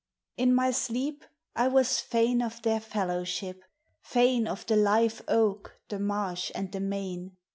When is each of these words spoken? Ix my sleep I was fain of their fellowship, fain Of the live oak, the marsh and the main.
Ix 0.35 0.49
my 0.49 0.71
sleep 0.71 1.23
I 1.55 1.67
was 1.67 1.99
fain 1.99 2.41
of 2.41 2.63
their 2.63 2.79
fellowship, 2.79 3.61
fain 4.01 4.47
Of 4.47 4.65
the 4.65 4.75
live 4.75 5.21
oak, 5.27 5.77
the 5.89 5.99
marsh 5.99 6.51
and 6.55 6.71
the 6.71 6.79
main. 6.79 7.37